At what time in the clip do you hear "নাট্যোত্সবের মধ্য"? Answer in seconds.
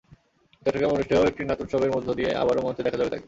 1.43-2.07